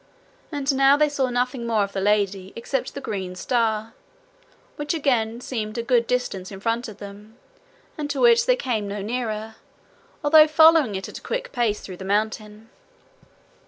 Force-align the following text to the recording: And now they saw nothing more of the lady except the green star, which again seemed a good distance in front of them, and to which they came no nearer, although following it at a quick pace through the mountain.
And 0.51 0.73
now 0.75 0.97
they 0.97 1.09
saw 1.09 1.29
nothing 1.29 1.67
more 1.67 1.83
of 1.83 1.91
the 1.93 2.01
lady 2.01 2.53
except 2.55 2.95
the 2.95 3.01
green 3.01 3.35
star, 3.35 3.93
which 4.75 4.95
again 4.95 5.41
seemed 5.41 5.77
a 5.77 5.83
good 5.83 6.07
distance 6.07 6.51
in 6.51 6.59
front 6.59 6.87
of 6.87 6.97
them, 6.97 7.37
and 7.99 8.09
to 8.09 8.19
which 8.19 8.47
they 8.47 8.55
came 8.55 8.87
no 8.87 9.03
nearer, 9.03 9.57
although 10.23 10.47
following 10.47 10.95
it 10.95 11.07
at 11.07 11.19
a 11.19 11.21
quick 11.21 11.51
pace 11.51 11.81
through 11.81 11.97
the 11.97 12.03
mountain. 12.03 12.71